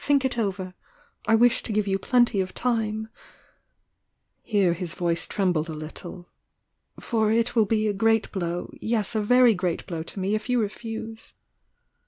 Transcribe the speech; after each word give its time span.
Think 0.03 0.25
it 0.25 0.35
over! 0.35 0.73
I 1.27 1.35
wish 1.35 1.61
to 1.61 1.71
give 1.71 1.85
you 1.87 1.99
plenty 1.99 2.41
of 2.41 2.55
time"— 2.55 3.09
here 4.41 4.73
his 4.73 4.95
voice 4.95 5.27
trembled 5.27 5.69
a 5.69 5.73
little— 5.75 6.27
"for 6.99 7.31
it 7.31 7.55
will 7.55 7.67
be 7.67 7.87
a 7.87 7.93
great 7.93 8.31
blow— 8.31 8.73
yes, 8.81 9.13
a 9.13 9.21
very 9.21 9.53
great 9.53 9.85
blow 9.85 10.01
to 10.01 10.19
me 10.19 10.33
if 10.33 10.49
you 10.49 10.59
refuse!" 10.59 11.35